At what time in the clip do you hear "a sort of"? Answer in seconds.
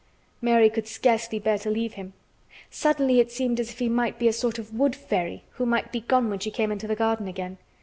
4.27-4.73